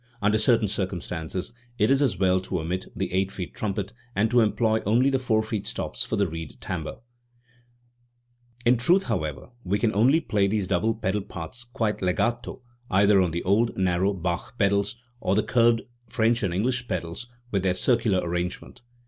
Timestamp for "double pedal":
10.65-11.21